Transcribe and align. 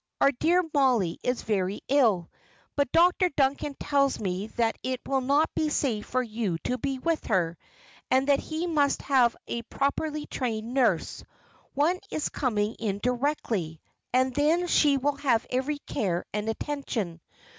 Our 0.19 0.31
dear 0.31 0.63
Mollie 0.73 1.19
is 1.21 1.43
very 1.43 1.81
ill, 1.87 2.31
but 2.75 2.91
Dr. 2.91 3.29
Duncan 3.29 3.75
tells 3.79 4.19
me 4.19 4.47
that 4.57 4.75
it 4.81 4.99
will 5.05 5.21
not 5.21 5.53
be 5.53 5.69
safe 5.69 6.07
for 6.07 6.23
you 6.23 6.57
to 6.63 6.79
be 6.79 6.97
with 6.97 7.27
her, 7.27 7.55
and 8.09 8.27
that 8.27 8.39
he 8.39 8.65
must 8.65 9.03
have 9.03 9.35
a 9.47 9.61
properly 9.61 10.25
trained 10.25 10.73
nurse 10.73 11.23
one 11.75 11.99
is 12.09 12.29
coming 12.29 12.73
in 12.79 12.97
directly 12.97 13.79
and 14.11 14.33
then 14.33 14.65
she 14.65 14.97
will 14.97 15.17
have 15.17 15.45
every 15.51 15.77
care 15.77 16.25
and 16.33 16.49
attention. 16.49 17.21